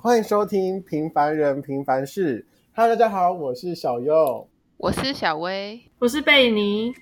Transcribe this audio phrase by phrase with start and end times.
[0.00, 2.40] 欢迎收听《平凡人平凡事》。
[2.72, 6.94] Hello，大家好，我是小优，我是小薇，我是贝尼。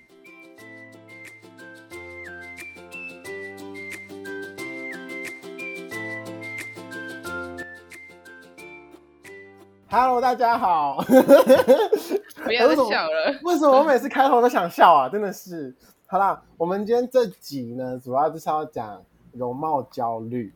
[9.90, 11.04] Hello，大家好。
[12.44, 13.38] 不要再笑了。
[13.42, 15.06] 为什么我每次开头都想笑啊？
[15.06, 15.76] 真的是。
[16.06, 20.54] 好啦，我们今天这集呢，主要就是要讲容貌焦虑。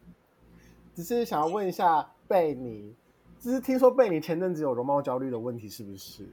[0.94, 2.94] 只是想要问一下贝尼，
[3.40, 6.24] 只是听说被你前阵子有容貌焦虑的问题，是不是？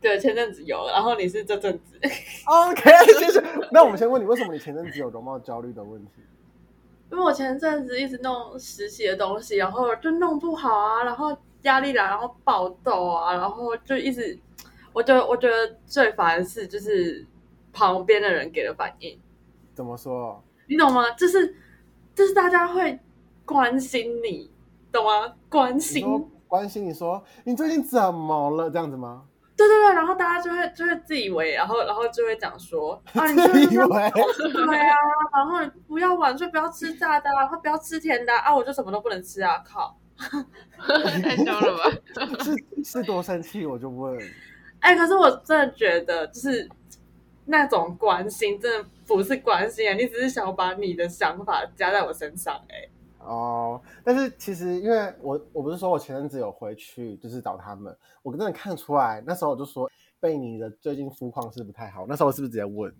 [0.00, 2.00] 对，前阵子有，然后你是这阵子。
[2.46, 3.42] OK，谢谢。
[3.70, 6.22] 那我们先问你，为什么你前阵子有容貌焦虑的问题？
[7.12, 14.38] 因为我前阵子一直弄实习的东西，然后就弄不好啊，然后压力来，然后爆痘啊，然后就一直，
[14.94, 17.26] 我觉得我觉得最烦的是就是。
[17.72, 19.16] 旁边的人给的反应
[19.74, 20.42] 怎么说？
[20.66, 21.08] 你懂吗？
[21.12, 21.54] 就是
[22.16, 22.98] 就是大家会
[23.44, 24.49] 关心你，
[24.92, 25.32] 懂吗？
[25.48, 28.70] 关心关心你说你最近怎么了？
[28.70, 29.24] 这样子吗？
[29.56, 34.96] 对对对，然后大家就会就会自以为，然后然后就会讲说 啊，你自以为对啊，
[35.34, 39.62] 然后你不要晚睡，不要吃炸的，然后不要吃甜的啊，我就什么都不能吃啊！
[39.64, 39.96] 靠，
[41.22, 41.90] 太凶了吧？
[42.42, 43.66] 是是多生气？
[43.66, 44.18] 我就问。
[44.80, 46.68] 哎，可是我真的觉得就是。
[47.46, 52.90] 那种关心真的不是关心啊，你只是想把你的想法加在我身上哎、欸。
[53.30, 62.92] 哦，但是其实因为我我不是说我前阵子有回去就是找他们，我真的看出来，那时候我就说贝尼的最近肤况是不太好，那时候我是不是直接问？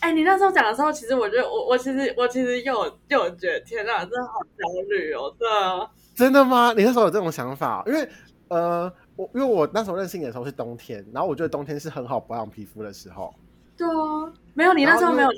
[0.00, 5.90] 哎、欸，你那时候讲的时候，其实我觉得我我其实我其实又又觉得天哪，真的好焦虑哦，对啊。
[6.14, 6.74] 真的吗？
[6.76, 7.82] 你那时候有这种想法？
[7.86, 8.06] 因为
[8.48, 13.34] 呃，我因为我那时候认识你的时候是冬天，然后我觉得冬天是很好保养皮肤的时候。
[13.76, 15.28] 对啊，没有你那时候没有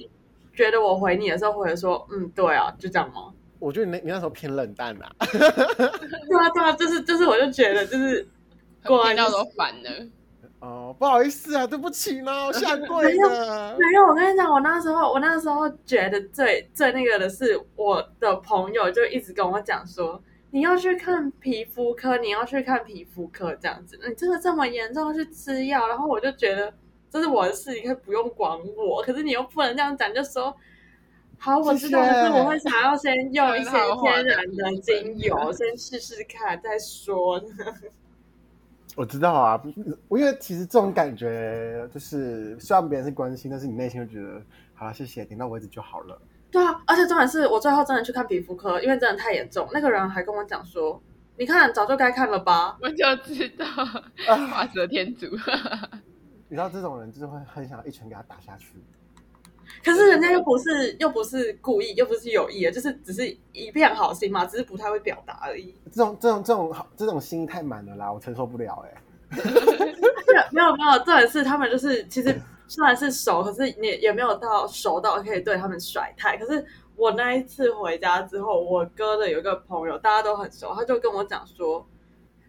[0.53, 3.33] 觉得我回你的时候或者说嗯对啊就这样吗？
[3.61, 5.13] 我觉得你你那时候偏冷淡啊。
[5.31, 8.27] 对啊对啊，就是就是我就觉得就是
[8.85, 9.91] 听到都烦了。
[10.59, 13.77] 哦，不好意思啊，对不起呢，我下跪了。
[13.79, 26.73] 没有，我跟你讲，我那时候我那时候觉得最最那个的是我的朋友就一直跟我讲说你要去看皮肤科，你要去看皮肤科这样子，你这个这么严重要去吃药，然后我就觉得。
[27.13, 29.03] 这是我的事，你可以不用管我。
[29.03, 30.57] 可是你又不能这样讲，就说
[31.43, 37.43] 好，我知道，可是我会想要先用一些天然的精油，先试试看再说。
[38.95, 39.63] 我知道啊，
[40.09, 44.43] 我因为其实这种感觉就是，虽然别人是关心，但是你内心就觉得，
[44.75, 46.21] 好了，谢谢，点到为止就好了。
[46.51, 49.67] 对啊，而且重点是我最后真的去看皮肤科，因为真的太严重。
[49.73, 51.01] 那个人还跟我讲说，
[51.39, 52.77] 你看早就该看了吧？
[52.83, 53.65] 我就知道，
[54.51, 55.27] 画蛇添足。
[56.51, 58.75] 你知道这种人就是会很想一拳给他打下去，
[59.85, 65.75] 可是人家又不是又不是故意，又不是有意的，就是只是一片好心嘛，只是不太会表达而已。
[65.91, 69.01] 这种这种这种好这种心太满了啦，我承受不了哎、欸。
[70.53, 72.37] 没有没有，这也是他们就是其实
[72.67, 76.37] 虽然是熟，可是也也没有到熟到可以对他们甩态。
[76.37, 76.65] 可是
[76.97, 81.87] 我那一次回家之后，我哥的有一个朋友，大家都很熟，他就跟我讲说：“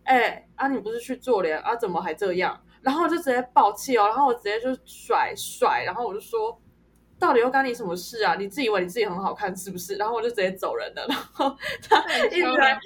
[0.03, 6.59] 哎、欸，啊你不是去做脸啊，怎么还这样？”然后我就直接爆气哦，然后我直接就甩甩，然后我就说，
[7.21, 8.33] 到底又干你什么事啊？
[8.33, 9.95] 你自以为你自己很好看是不是？
[9.95, 11.05] 然后我就直接走人了。
[11.07, 11.55] 然后
[11.87, 12.79] 他一直来，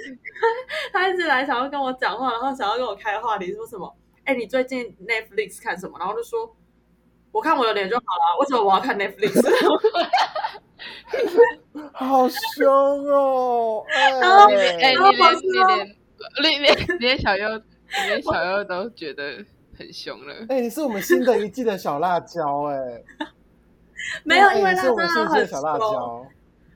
[0.92, 3.96] 他一直来想要跟我讲话，然后想要跟我开话题，说什么？
[4.26, 5.98] 哎，你最近 Netflix 看什么？
[5.98, 6.54] 然后就说，
[7.32, 9.42] 我看我的脸就好了，为什么我要看 Netflix？
[11.94, 12.68] 好凶
[13.08, 13.86] 哦！
[14.22, 15.02] 然后哎，你连
[16.42, 17.48] 你连 连连连小优
[18.08, 19.46] 连小优都觉得。
[19.78, 22.78] 很凶了，哎、欸，你是我们新的一季的小辣椒、欸，
[23.20, 23.28] 哎，
[24.24, 26.28] 没有，因为他真的很熟，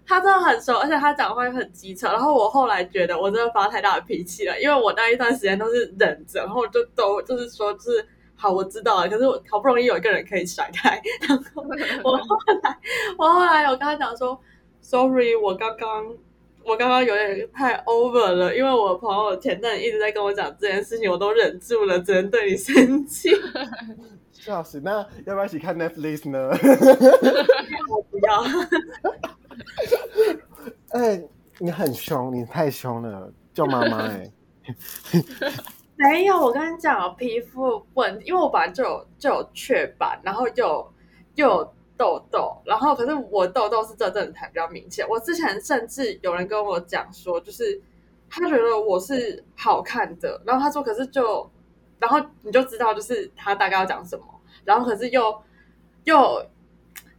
[0.06, 2.08] 他真的很熟，而且他讲话又很机车。
[2.08, 9.10] 然后我后来觉得我真的发太大的脾气了，因为我那一段时间都是忍着，然后就都就是说，就是好，我知道了。
[9.10, 11.44] 可是我好不容易有一个人可以甩开， 然后
[12.04, 12.78] 我后来
[13.18, 14.40] 我后来有跟他讲说
[14.82, 16.14] ，sorry，我刚刚。
[16.66, 23.30] 我刚刚有点太 over 了，因为我朋友前阵一直在跟我讲这件事情，我都忍住了，只能对你生气。
[24.40, 26.50] 笑死，那要不要一起看 Netflix 呢？
[27.90, 28.44] 我不要。
[30.90, 34.32] 哎、欸，你很凶，你太凶了，叫妈妈哎。
[35.96, 40.94] 没有，我跟你讲，皮肤问，因为我本来就有就有雀斑，然后又
[41.36, 41.74] 又有。
[42.00, 45.06] 痘痘，然后可是我痘痘是这阵子才比较明显。
[45.10, 47.82] 我之前甚至有人跟我讲说，就是
[48.30, 51.52] 他觉得我是好看的，然后他说可是就，
[52.00, 54.26] 然后你就知道就是他大概要讲什么，
[54.66, 55.44] 然后可是又
[56.06, 56.46] 又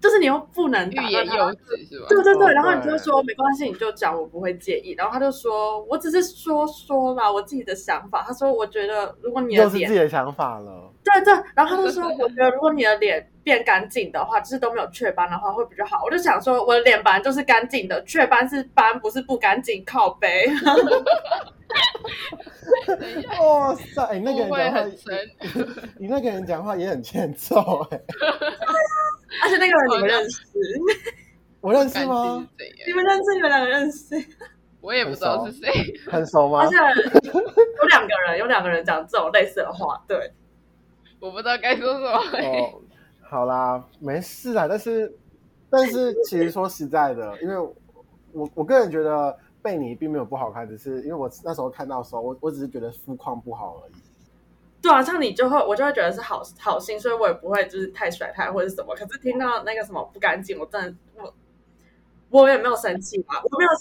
[0.01, 2.07] 就是你又不能欲言又止是吧？
[2.09, 4.95] 对对对，哦然后你就说没关系，你就讲，我不会介意。
[4.97, 8.25] 然后他就说，我只是说说啦，我自己的想法。
[8.27, 10.91] 他说，我觉得如果你的脸，又是自己的想法了。
[11.05, 16.03] 对对，然后他就说，我觉得如果你的脸变干净的话，就是都没有雀斑的话，会比较好。
[16.05, 20.47] 我就想说，我的脸本来就是干净的，雀斑是斑，不是不干净，靠背。
[23.41, 24.81] 哇塞，你、那个人会讲话
[25.99, 28.01] 你那个人讲话也很欠揍哎、
[29.43, 30.43] 而且那个人你们认识，
[31.61, 32.47] 我认识吗？
[32.87, 34.17] 你们认识，你们两个认识。
[34.81, 35.71] 我也不知道是谁，
[36.11, 36.69] 很熟吗而？
[36.69, 40.33] 且有两个人，有两个人讲这种类似的话，对。
[41.21, 42.09] 我不知道该说什么。
[42.09, 42.81] 哦，
[43.21, 44.67] 好啦，没事啦。
[44.67, 45.15] 但是，
[45.69, 47.59] 但是其实说实在的，因为
[48.33, 53.93] 我我个人觉得贝尼并没有不好看，只是因为我那时候看到的时候，我我只是觉得肤况不好而已。
[54.83, 58.95] 对啊，像你就会，我就会觉得是好好心，所以我也不会就是太甩态或者是什么。
[58.95, 61.35] 可是听到那个什么不干净，我真的我
[62.31, 63.81] 我也没有生气吧，我没有像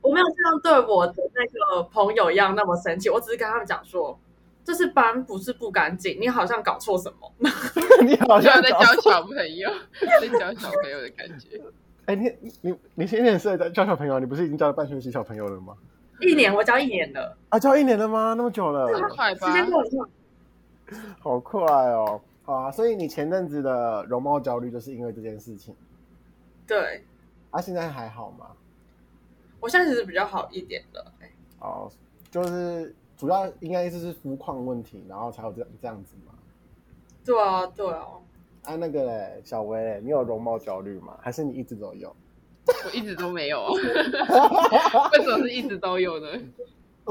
[0.00, 4.18] 我没有像对我的那个朋友一样那么生气，我只是跟他们讲说，
[4.64, 7.32] 这是斑，不是不干净，你好像搞错什么。
[8.04, 9.70] 你好像在教小朋友，
[10.20, 11.60] 在教小朋友的感觉。
[12.06, 14.18] 哎、你你你现在是在教小朋友？
[14.18, 15.74] 你不是已经教了半学期小朋友了吗？
[16.20, 18.34] 一年，我教一年了，啊，教一年了吗？
[18.36, 19.52] 那么久了，很快吧时？
[19.54, 20.08] 间过得很快。
[21.20, 21.60] 好快
[21.90, 22.20] 哦！
[22.44, 25.74] 好啊，所以你前阵子的容貌焦虑就是因为这件事情，
[26.66, 27.02] 对，
[27.50, 28.46] 啊，现在还好吗？
[29.60, 31.12] 我现在其实比较好一点了。
[31.20, 31.90] 哎哦，
[32.30, 36.34] 就是主要应该就是肤况问题，然后才有这样这样子嘛。
[37.24, 38.06] 对啊，对啊，
[38.64, 41.16] 啊，那个嘞，小薇嘞，你有容貌焦虑吗？
[41.20, 42.14] 还是你一直都有？
[42.66, 46.28] 我一直都没有， 为什么是一直都有呢？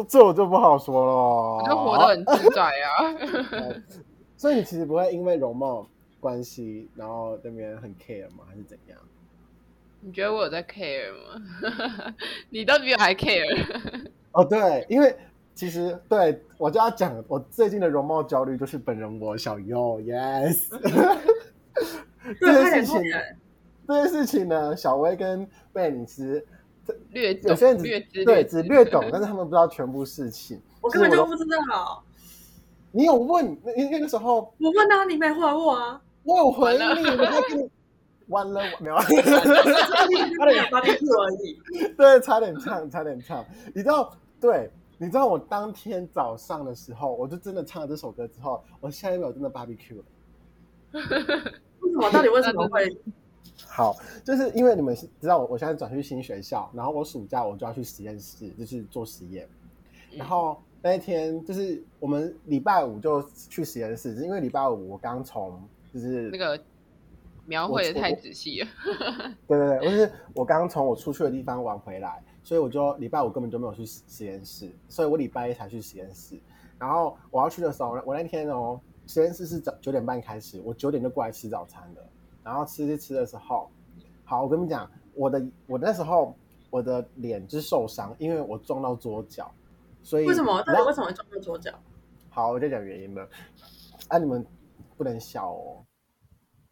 [0.08, 1.14] 这我就不好说了。
[1.58, 3.74] 我就活得很自在啊。
[4.38, 5.88] 所以你其实不会因为容貌
[6.20, 8.44] 关系，然后那边很 care 吗？
[8.50, 8.98] 还是怎样？
[10.02, 12.14] 你觉得我有在 care 吗？
[12.50, 14.10] 你都比我还 care。
[14.32, 15.16] 哦，对，因为
[15.54, 20.68] 其实对我就要讲，我最近的容貌焦虑就是本人我小优，yes。
[22.40, 23.38] 这对，件，事情快，点。
[23.88, 26.46] 这件事情呢，小薇跟贝尼其实
[27.12, 30.62] 略懂有些人只略知对只略 懂，但是他们不知道全部事情。
[30.82, 32.04] 我根本就不知道。
[32.92, 36.02] 你有问那那个时候，我问他，你没回我啊？
[36.24, 37.70] 我有回你，我在跟你
[38.28, 41.60] 完了，没有，他的哑巴听而已。
[41.98, 43.44] 对，差点唱，差点唱。
[43.74, 50.04] 你知道，对，你知道我当天早上的时候，我就真的唱了这首歌之后，我下一秒真的 barbecue 了。
[50.94, 52.10] 为什么？
[52.12, 52.86] 到底为什么会？
[53.68, 59.48] 好，就是因为你们是知道我，我现在转去新学校，然后我暑假我就要去实验室，就是做实验。
[60.12, 65.62] 然后那一天就是我们礼拜五就去实验室，是因为礼拜五我刚从
[65.94, 66.60] 就是那个
[67.46, 68.68] 描绘的太仔细了。
[69.48, 76.40] 对对对，就是我刚从我出去的地方玩回来，所以我就礼拜五根本就没有去实验室，所以我礼拜一才去实验室。
[76.78, 82.04] 然后我要去的时候，我那天哦，实验室是早九点半开始，我九点就过来吃早餐了。
[82.44, 83.70] 然后吃吃吃的时候，
[84.26, 86.36] 好，我跟你讲，我的我那时候
[86.70, 89.50] 我的脸就是受伤，因为我撞到桌角，
[90.02, 90.62] 所以为什么？
[90.64, 91.72] 到底为什么会撞到桌角？
[92.30, 93.28] 好，我再讲原因了。
[94.10, 94.46] 啊，你们
[94.98, 95.86] 不能笑哦。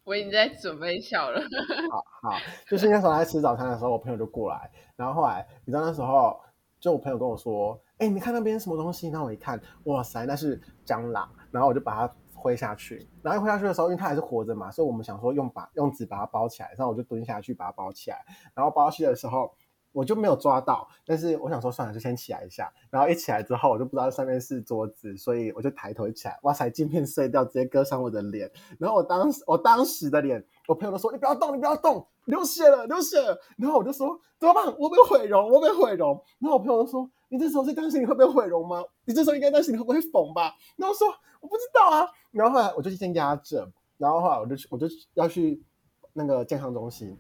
[0.03, 1.39] 我已经在准备笑了。
[1.91, 6.39] 好好，就是那时候在吃早餐的时候，我朋友就过来，然后后来你知道那时候，
[6.79, 11.29] 就我朋友跟我说：“哎、欸，你看那边什么东西？”然后我一看，哇塞，那是蟑螂。
[11.51, 18.17] 然后我就把它挥下去，然后挥下去的时候，因为它还是活着嘛，所以我们想说用把用纸把它包起来，然后我就蹲下去把它包起来，
[18.55, 19.53] 然后包下去的时候。
[19.93, 22.71] 我就没有抓到，但是我想说算了，就先起来一下。
[22.89, 28.50] 然后一起来之后，我就不知道上面是桌子，所以我就抬头一起来，哇塞，镜片碎掉，直接割伤我的脸。
[28.79, 33.38] 然后我当时我当时的脸，我朋友都说你不要动，你不要动，流血了，流血了。
[33.57, 34.74] 然后我就说怎么办？
[34.79, 36.13] 我被毁容，我被毁容。
[36.39, 38.83] 然后我朋友就说你这时候在担心你会不会毁容吗？
[39.05, 40.53] 你这时候应该担心你会不会缝吧？
[40.75, 41.07] 然后我说
[41.39, 42.05] 我不知道啊。
[42.31, 45.63] 然后后来我就先压着，然后后来我就我就要去
[46.11, 47.17] 那个健康中心。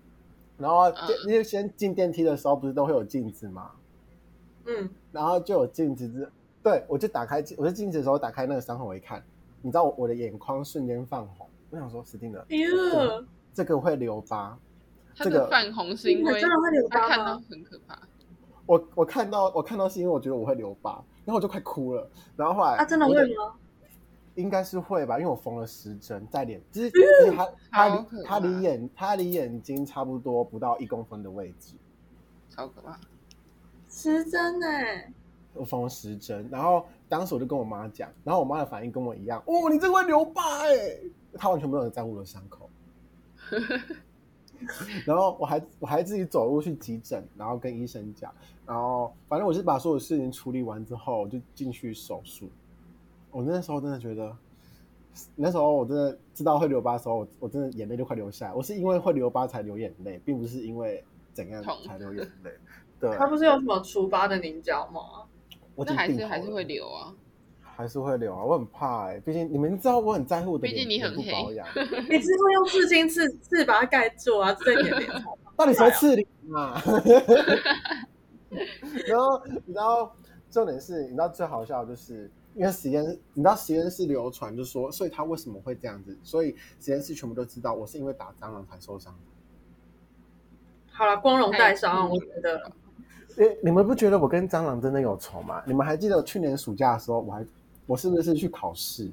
[0.57, 0.91] 然后
[1.25, 3.71] 因为先进电梯的时候不是都会有镜子吗？
[4.65, 6.29] 嗯，然后就有镜子，
[6.61, 9.23] 对，我就打开镜，我在镜子的时候打开那个伤口，我一看，
[9.61, 12.45] 你知道我我的眼眶瞬间泛红，我想说死定了，
[13.53, 14.59] 这个会留疤，
[15.15, 17.07] 这个泛红是因为真的会留疤吗？
[17.07, 17.97] 他看到很可怕。
[18.71, 23.53] 我我看到我看到是因为我觉得我会留疤，然后我就快哭了，然后后来啊，真的会吗？
[24.35, 31.75] 应该是会吧，因为我缝了十针在脸，就是就是他他离他离眼他离眼睛差不多不到一公分的位置，
[32.49, 32.97] 超可怕。
[33.89, 35.11] 十针哎，
[35.53, 40.97] 我缝了十针，然后当时我就跟我妈讲，然后我妈的反应跟我一样，哦，你这个会留疤哎，
[41.33, 42.69] 她完全没有人在乎我的伤口。
[45.05, 48.33] 然后我还我还自己走路去急诊，然后跟医生讲，
[48.65, 52.49] 然后反正我是把所有事情处理完之后，我就进去手术。
[53.31, 54.35] 我那时候真的觉得，
[55.35, 58.53] 那时候我真的知道会留疤的时候，我我真的眼泪就快流下来。
[58.53, 61.03] 我是因为会留疤才流眼泪，并不是因为
[61.33, 62.51] 怎样才流眼泪。
[62.99, 65.01] 对，他不是有什么除疤的凝胶吗？
[65.73, 67.15] 我那还是还是会流啊。
[67.75, 71.67] 还是会流啊，我很怕哎、欸，毕竟你们知道我很在乎我的脸，毕竟你很黑，保养，
[72.09, 75.23] 你之后用刺青刺刺把它盖住啊，在你的脸上。
[75.55, 76.81] 到底谁刺你嘛？
[79.07, 80.11] 然后，然后
[80.49, 86.17] 重点是，你知道最好笑的就是，因为实验，你知道实验室流传就说，所以他为什么会这样子？
[86.23, 89.15] 所以实验室全部都知道，我是因为打蟑螂才受伤。
[90.91, 92.71] 好了，光荣带伤，我觉得。
[93.37, 95.61] 诶，你们不觉得我跟蟑螂真的有仇吗？
[95.65, 97.45] 你们还记得去年暑假的时候，我还。
[97.91, 99.11] 我是不是去考试？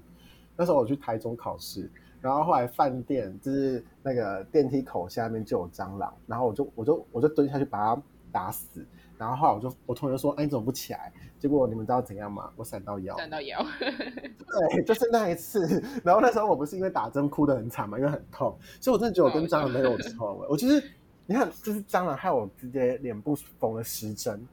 [0.57, 8.87] 那时候我去台中考试，然后后来饭店就是那个电梯口下面就有蟑螂，然后我就我就我就蹲下去把它打死，
[9.19, 12.53] 然后后来我就我同学说：“哎，你怎么不起来？”结果你们知道怎样吗？
[12.55, 13.61] 我闪到腰，闪到腰。
[13.81, 15.83] 对，就是那一次。
[16.05, 20.47] 然后那时候我不是因为打针哭得很惨嘛，因为很痛，所以我真的觉得我跟蟑螂没有仇。
[20.49, 20.81] 我就是
[21.27, 24.47] 你看，就是蟑螂害我直接脸部缝了十针。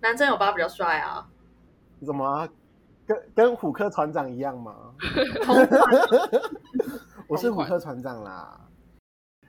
[0.00, 1.28] 男生有疤比较帅啊？
[2.06, 2.48] 怎么？
[3.10, 4.94] 跟跟虎克船长一样吗？
[7.26, 8.60] 我是虎克船长啦。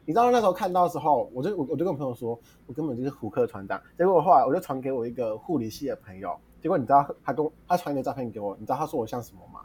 [0.03, 3.80] 你知道那时候看到的时候，我就我我就跟我朋友说，我根本就是虎克船长。
[3.96, 9.62] 结果我后来我就传给我一个护理系的朋友，结果你知道他跟他传一个照片给我，你知道他说我像什么吗？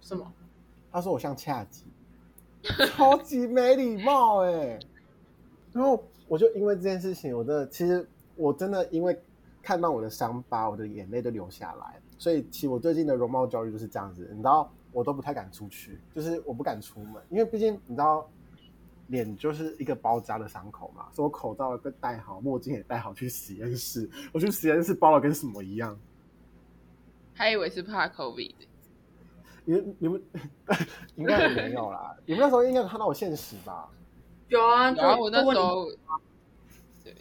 [0.00, 0.26] 什么？
[0.90, 1.84] 他说我像恰吉，
[2.96, 4.78] 超级没礼貌哎、欸。
[5.72, 9.20] 然后我就因为这件事情，我真的其实我真的因为
[9.62, 12.00] 看到我的伤疤，我的眼泪都流下来。
[12.18, 18.28] 所以，其实我最近的容貌焦虑就是这样子，你知道，我都不太敢出去，就是我不敢出门，因为毕竟你知道，
[19.06, 24.10] 脸就是一个包扎的伤口嘛，所以我口罩被戴好，墨镜也戴好，去实验室。
[24.32, 25.98] 我去实验室包了跟什么一样？
[27.34, 28.54] 还以为是怕 COVID。
[29.64, 30.22] 你们你们
[31.14, 33.88] 应该也没有啦，你们那时候应该有看到我现实吧？
[34.48, 35.86] 有啊，然后我那时候。
[37.04, 37.14] 对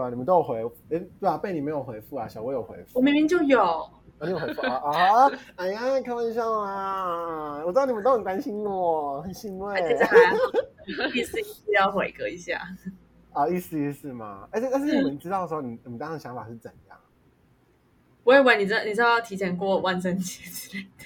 [0.00, 5.30] 啊，你们都有回，哎，对啊，被你没有回复啊，小薇有回复，我明明就有，你有回复 啊啊！
[5.56, 9.80] 哎呀，开玩笑啊，我知道你们都很担心我，很欣慰。
[9.82, 12.60] 其实还好，意思意思要回个一下
[13.32, 14.48] 啊，意思意思嘛。
[14.50, 16.98] 而且但是你们知道的时候，你你们当时想法是怎样？
[18.24, 21.04] 我以为你知你知道要提前过万圣节之类的。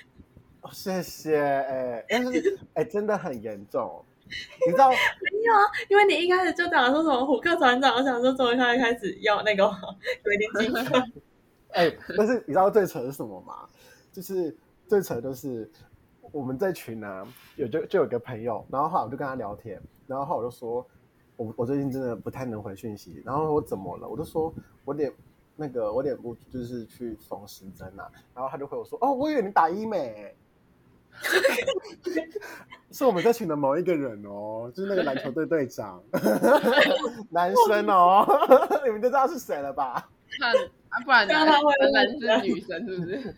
[0.62, 4.04] 哦，谢谢，哎，但是哎，真的很严重。
[4.66, 5.60] 你知道没有啊？
[5.88, 11.02] 因为你一开始就讲说什么虎克船长，我想说终于他开始要那个有一点紧张。
[11.72, 13.66] 哎、欸，但是你知道最扯是什么吗？
[14.12, 14.56] 就是
[14.86, 15.70] 最扯的就是
[16.32, 20.86] 我们这群呢、啊，有就就有个朋友，然后后来我就跟他聊天，然后后来我就说，
[21.36, 24.08] 我我最近真的不太能回讯息，然后我怎么了？
[24.08, 24.52] 我就说
[24.84, 25.12] 我脸
[25.56, 30.36] 那个我脸部就是去缝十针啊，然后他就回我说，哦，我以为你打医美、欸。
[32.92, 36.02] 是我们这群的某一个人哦，就是那个篮球队队长，
[37.30, 38.26] 男生哦，
[38.84, 40.08] 你们就知道是谁了吧？
[40.38, 40.50] 看
[40.90, 41.46] 啊，不然男
[41.92, 43.34] 男是女生是不是？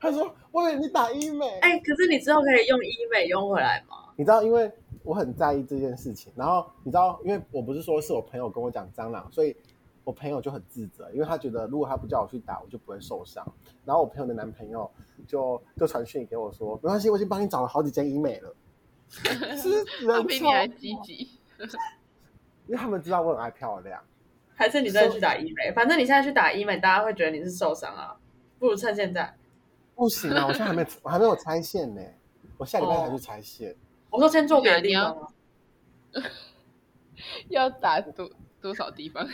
[0.00, 3.96] 他说：“我以为你打医美。”哎，可是你之后可以用医美用回来吗？
[4.16, 4.70] 你知道，因为
[5.04, 6.32] 我很在意这件事情。
[6.34, 9.56] 然后你知道，因为我不是说是我朋友跟我讲蟑螂，所以。
[10.10, 13.46] 我朋友就很自责，因为他觉得如果他不叫我去打，我就不会受伤。
[13.84, 14.90] 然后我朋友的男朋友
[15.24, 18.52] 就就传讯给我说：“没关系，我已经帮你找了好几间医美了。
[19.56, 21.38] ”是人比你还积极，
[22.66, 24.02] 因为他们知道我很爱漂亮。
[24.56, 25.72] 还是你再去打医美？
[25.72, 28.16] 反正你现在去打医美，大家会觉得你是受伤啊。
[28.58, 29.32] 不如趁现在。
[29.94, 30.44] 不行啊！
[30.44, 32.02] 我现在还没我还没有拆线呢。
[32.56, 33.76] 我下礼拜才去拆线。
[34.10, 35.32] 我说先做别的地方。
[37.48, 38.28] 要打多
[38.60, 39.26] 多少地方？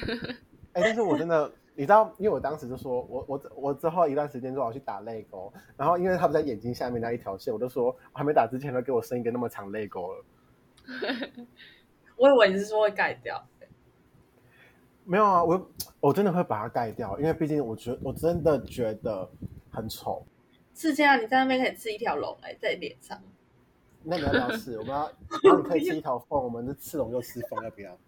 [0.76, 10.25] 哎、欸，但是我真的，你知道，因为我当时就说，我我我之后一段时间就要去打泪沟，然后因为他不在眼睛下面那一条线，我就说我还没打之前，都给我生一个那么长泪沟了。
[12.16, 13.42] 我以为你是说会盖掉，
[15.04, 19.26] 没有啊，我我真的会把它盖掉，因为毕竟我觉我真的觉得
[19.71, 20.26] 很丑。
[20.75, 23.18] 是这样，你在那边可以吃一条龙哎，在脸上。
[24.02, 24.78] 那你要不要吃？
[24.78, 25.11] 我们要，
[25.42, 27.99] 然 后你可以吃一条缝，我们是吃龙又吃凤，要不要？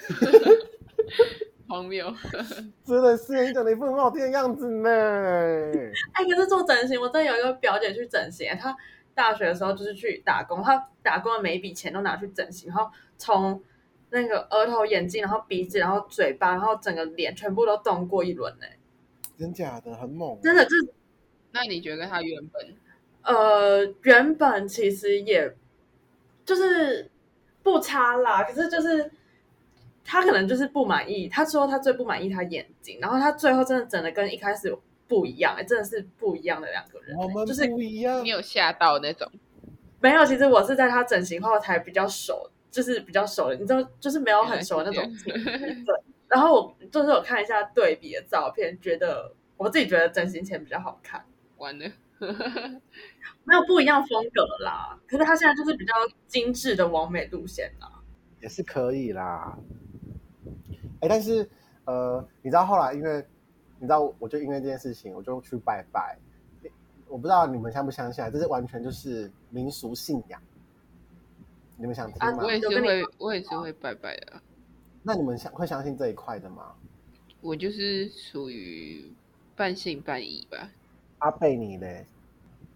[1.70, 2.12] 荒谬，
[2.84, 4.90] 真的是你讲的一副很好听的样子呢。
[6.12, 8.76] 哎，可是做整形，我真的有一个表姐去整形，她
[9.14, 13.62] 大学的时候就是去打工，她打工的每一笔钱都拿去整形，然后从
[14.10, 18.66] 那个额头、眼睛，然后鼻子，然后嘴巴，然后整个脸全部都动过一轮呢。
[19.38, 20.92] 真假的，很猛，真的就是。
[21.52, 22.74] 那你觉得她原本
[23.22, 25.52] 呃，原本其实也
[26.44, 27.10] 就是
[27.62, 29.10] 不差啦，可是就是
[30.10, 31.28] 他可能就是不满意。
[31.28, 34.76] 他说他最不满意他眼睛，然后他最后真的整的跟一开始
[35.06, 37.16] 不一样，哎，真的是不一样的两个人。
[37.16, 39.30] 我们不一样，就是、你有吓到那种？
[40.00, 45.16] 没有，其实我是在他整形后才比较熟，就是比较熟的，你知道，就是没有很熟的那种。
[45.24, 45.34] 对，
[46.26, 51.24] 然后我就是我看一下对比的照片，觉得我自己觉得整形前比较好看。
[51.58, 51.86] 完了。
[53.44, 55.94] 没有不一样风格啦，可是他现在就是比较
[56.26, 57.90] 精致的完美路线啦，
[58.40, 59.56] 也是可以啦。
[61.00, 61.48] 哎，但是
[61.84, 63.24] 呃，你知道后来因为
[63.78, 66.18] 你知道，我就因为这件事情，我就去拜拜。
[67.08, 70.40] 我不知道你们相不相信，啊这是完全就是民俗信仰。
[71.76, 72.28] 你们想听吗？
[72.28, 74.40] 啊、我也是会，我也是会拜拜的。
[75.02, 76.72] 那你们相会相信这一块的吗？
[77.40, 79.10] 我就是属于
[79.56, 80.70] 半信半疑吧。
[81.18, 82.06] 阿贝，你嘞？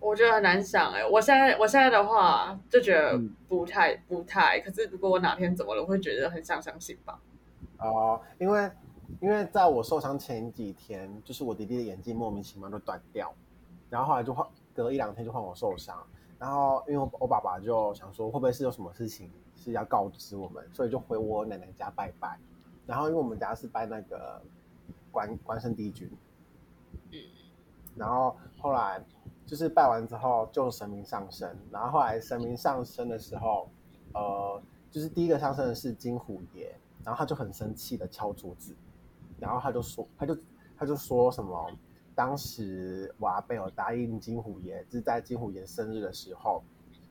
[0.01, 7.21] 我觉得很难想哎、欸，我现在我现在的话就觉得不太、嗯、不太，可是如果我哪天怎么了，我会觉得很想相信吧。
[7.79, 8.71] 哦，因为
[9.21, 13.33] 因为在我受伤前几天，就是我弟弟的眼睛莫名其妙就断掉，
[13.91, 16.05] 然后后来就换隔一两天就换我受伤，
[16.39, 22.39] 然后因为我，爸爸就想说会不会是有什么事情是要告知我们，所以就回我奶奶家拜拜，
[22.87, 24.41] 然后因为我们家是拜那个
[25.11, 26.11] 关关圣帝君，
[27.11, 27.19] 嗯，
[27.97, 29.03] 然后后来。
[29.47, 33.69] 就是拜完之后，就神明上身，然后后来神明上身的时候，
[34.15, 36.75] 呃，就是第一个上身的是金虎爷，
[37.05, 38.75] 然后他就很生气的敲桌子，
[39.39, 40.37] 然后他就说，他就
[40.77, 41.71] 他就说什么，
[42.15, 46.63] 当时瓦贝尔答应金虎爷，就是在金虎爷生日的时候，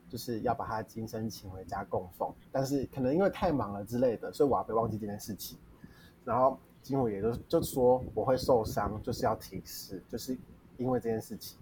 [0.08, 5.58] 就是要把他金身请回家供奉，但是可能因为太忙了之类的，所以瓦贝忘记这件事情，
[6.24, 10.36] 然后金虎爷就就说我会受伤，就是要提示，就是
[10.76, 11.58] 因为这件事情。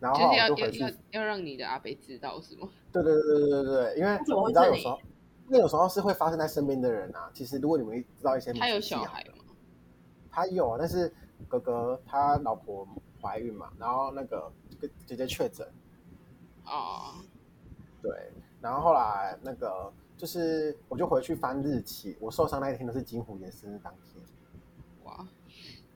[0.00, 2.68] 然后就，就回去要要，要让你的阿贝知道是吗？
[2.92, 4.98] 对对对对对对，因为你知道有时候，
[5.46, 7.30] 那有时候是会发生在身边的人啊。
[7.34, 9.44] 其实如果你们知道一些，他有小孩吗？
[10.30, 11.12] 他有啊，但是
[11.48, 12.86] 哥哥他老婆
[13.20, 14.50] 怀孕嘛，然后那个
[15.06, 15.66] 姐姐确诊。
[16.66, 17.14] 哦。
[18.02, 18.10] 对，
[18.60, 24.22] 然后后来那个就是，我就回去翻日期，我受伤那一天都是金虎爷生日当天。
[25.04, 25.26] 哇，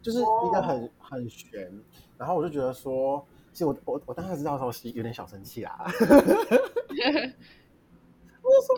[0.00, 1.72] 就是一个很很悬，
[2.16, 3.24] 然后我就觉得说。
[3.50, 5.84] 其实我我我当时知道的时候是有点小生气啦，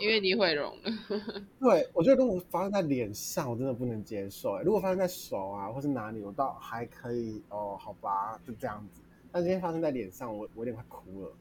[0.01, 0.91] 因为你毁容了。
[1.59, 4.59] 对，我觉得如果发生在脸上，我真的不能接受。
[4.61, 9.01] 如果发生在手啊，或是哪里，我倒还可以哦，好吧，就这样子。
[9.31, 11.31] 但今天发生在脸上，我我有点快哭了。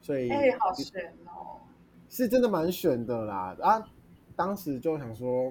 [0.00, 1.60] 所以，哎、欸，好悬哦，
[2.08, 3.56] 是真的蛮悬的啦。
[3.60, 3.88] 啊，
[4.34, 5.44] 当时就想说，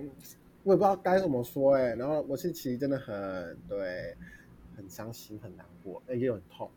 [0.64, 1.96] 我也不知道该怎么说哎、欸。
[1.96, 4.16] 然后我是其实真的很对。
[4.74, 6.68] 很伤心，很难过，哎，也很痛。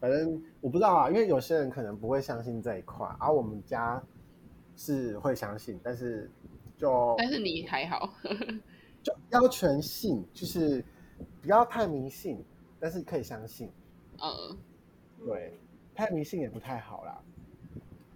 [0.00, 4.02] 反正我不知道啊，因为有些人可能不会相信这一块，而、啊、我们家
[4.76, 6.30] 是会相信，但是
[6.76, 8.12] 就但是你还好，
[9.02, 10.84] 就要全信，就是
[11.40, 12.44] 不要太迷信，
[12.78, 13.70] 但是可以相信。
[14.18, 14.58] 嗯，
[15.24, 15.52] 对，
[15.94, 17.18] 太迷信也不太好啦，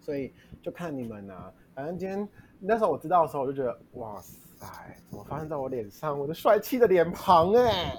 [0.00, 1.52] 所以就看你们啊。
[1.74, 4.38] 反正今天那时候我知道的时候，我就觉得哇塞。
[4.60, 6.20] 哎，怎么发生在我脸上？
[6.20, 7.96] 我的帅气的脸庞哎！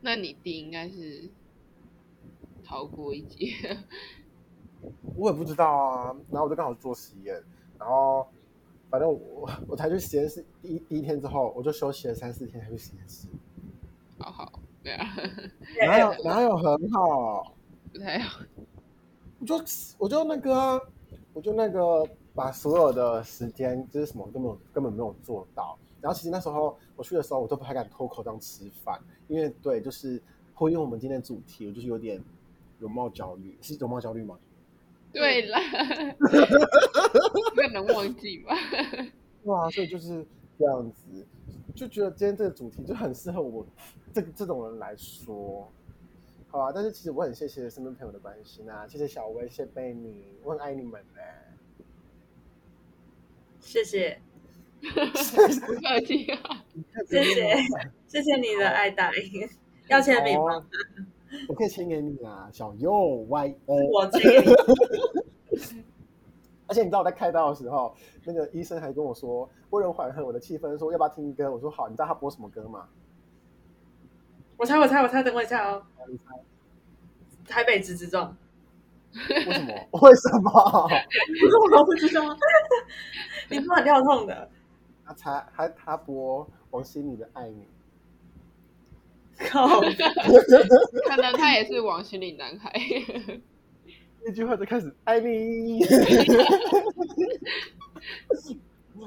[0.00, 1.30] 那你弟应该是
[2.66, 3.78] 逃过一劫。
[5.16, 6.16] 我也不知道啊。
[6.30, 7.40] 然后我就刚好做实验，
[7.78, 8.26] 然后
[8.90, 13.28] 反正我我才去实验室第一第一天之后，我就休息了三四天才去实验室。
[14.18, 14.52] 好好，
[14.82, 15.06] 对啊。
[15.86, 17.54] 哪有哪有很好？
[17.92, 18.40] 不太好。
[19.38, 19.54] 我就
[19.98, 20.80] 我就那个啊，
[21.32, 22.06] 我就那个。
[22.36, 32.22] 把所有的时间就是什么根本根本没有做到，然后其实那时候我去的时候，我都不太敢脱口这样吃饭，因为对，就是呼应我们今天的主题，我就是有点
[32.78, 34.38] 容貌焦虑，是容貌焦虑吗？
[35.12, 35.58] 对啦，
[37.54, 38.54] 不能忘记吧？
[39.44, 40.26] 哇，所以就是
[40.58, 41.26] 这样子，
[41.74, 43.66] 就觉得今天这个主题就很适合我
[44.12, 45.72] 这个这种人来说，
[46.48, 46.72] 好啊。
[46.74, 51.42] 但是其实我很谢谢身边朋友的关心啊，谢谢小薇，谢谢贝尼，我很爱你们呢、欸。
[53.60, 54.20] 谢谢，
[54.80, 56.64] 不客气啊！
[57.08, 57.56] 谢谢，
[58.06, 59.10] 谢谢你的爱戴，
[59.88, 60.64] 要签名吗？
[61.48, 62.92] 我可以签给你啊，小右
[63.28, 63.76] Y O。
[63.92, 64.20] 我签。
[66.68, 67.94] 而且你知道我在开刀的时候，
[68.24, 71.50] 那个医生还跟我说，为了缓和我的气氛，说要不要听歌？
[71.50, 71.88] 我说好。
[71.88, 72.88] 你知道他播什么歌吗？
[74.56, 75.82] 我猜，我猜，我猜，等我一下哦。
[76.08, 76.24] 你猜。
[77.46, 78.36] 台北直直撞。
[79.14, 79.88] 为什么？
[80.02, 80.50] 为什么？
[81.40, 82.36] 不是我不知道。
[83.48, 84.50] 你不很跳痛的。
[85.04, 87.62] 他才还他播王心凌的《爱你》，
[89.38, 89.80] 靠，
[91.08, 92.72] 可能他也是王心凌男孩。
[94.24, 95.84] 那句话就开始爱你。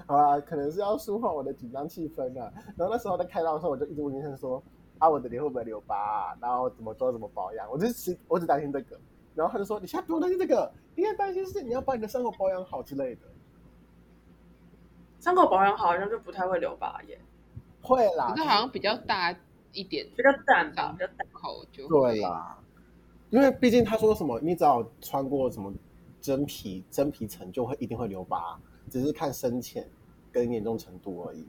[0.06, 2.52] 好啊，可能是要舒缓我的紧张气氛啊。
[2.78, 4.62] 然后那时候在开刀的时候，我就一直问医生说
[5.00, 6.38] ：“啊，我的脸会不会留疤啊？
[6.39, 9.00] 然后怎么做怎么保养？”我就只我只担心这个。
[9.36, 13.22] 然后他就说：“你现在不用担心这个，你应该担心是你要把你的伤口保养好之类的。
[15.20, 17.20] 伤口保养好，好像就不太会留疤耶。
[17.82, 19.36] 会啦，可是好像比较大
[19.74, 22.58] 一点，比较淡吧，比较淡口就对啦。
[23.30, 25.74] 因为毕竟他说什么，你只要穿过什么
[26.22, 29.88] 真皮真皮层，就会一定会留疤，只是看深浅
[30.32, 31.46] 跟严重程度而已。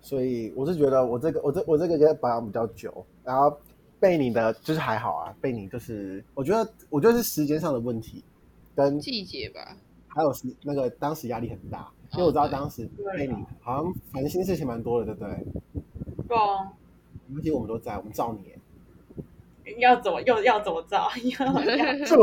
[0.00, 3.56] 所以我是觉得我这个我这我这个也保养比较久，然后。
[4.00, 8.24] 被你的就是还好啊，被你就是我觉得我觉得是时间上的问题，
[8.74, 9.76] 跟季节吧，
[10.08, 15.46] 还有是那个当时压力很大，因为我知道当时被你好像烦心事情蛮多的，对不对？
[16.30, 16.72] 对啊，
[17.36, 18.54] 而且我们都在，我们照你，
[19.80, 21.10] 要怎么又要怎么照？
[21.24, 21.30] 要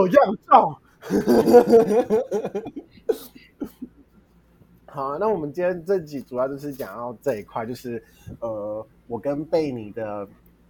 [0.08, 0.82] 这样照。
[4.88, 8.02] 好，那我们今天这集主要就是讲到这一块，就是
[8.40, 10.26] 呃，我跟贝尼的。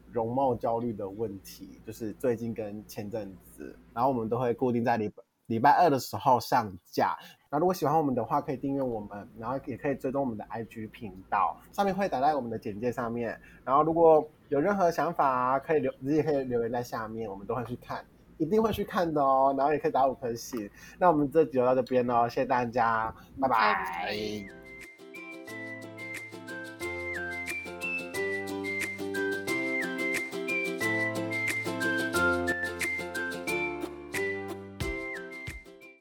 [0.10, 7.16] 容貌焦虑的问题，就是最近跟前阵子，然后我们都会固定在礼拜礼拜二的时候上架。
[7.50, 13.40] 那如果喜欢我们的话，可以订阅我们，然后也可以追踪我们的 IG 频道，上面会打在我们的简介上面。
[13.64, 18.04] 然后如果有任何想法，可以留，直接可以留言在下面，我们都会去看，
[18.38, 19.56] 一定会去看的哦。
[19.58, 20.70] 然后也可以打五颗星。
[21.00, 23.56] 那我们这集就到这边喽，谢谢大家，拜拜。
[23.58, 24.57] 拜拜。